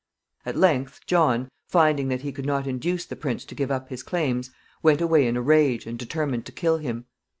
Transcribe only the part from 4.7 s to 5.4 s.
went away in